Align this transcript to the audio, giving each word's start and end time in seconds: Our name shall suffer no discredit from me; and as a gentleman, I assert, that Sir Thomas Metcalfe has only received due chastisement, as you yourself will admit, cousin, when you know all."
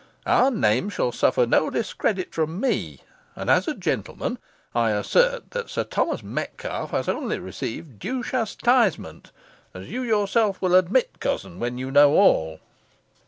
Our 0.25 0.49
name 0.49 0.89
shall 0.89 1.11
suffer 1.11 1.45
no 1.45 1.69
discredit 1.69 2.33
from 2.33 2.59
me; 2.59 3.01
and 3.35 3.51
as 3.51 3.67
a 3.67 3.75
gentleman, 3.75 4.39
I 4.73 4.89
assert, 4.89 5.51
that 5.51 5.69
Sir 5.69 5.83
Thomas 5.83 6.23
Metcalfe 6.23 6.89
has 6.89 7.07
only 7.07 7.37
received 7.37 7.99
due 7.99 8.23
chastisement, 8.23 9.31
as 9.75 9.89
you 9.91 10.01
yourself 10.01 10.59
will 10.59 10.73
admit, 10.73 11.19
cousin, 11.19 11.59
when 11.59 11.77
you 11.77 11.91
know 11.91 12.13
all." 12.15 12.59